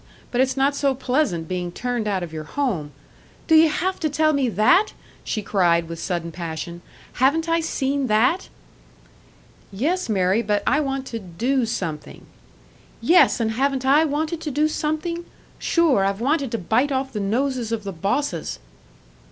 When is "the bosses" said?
17.83-18.57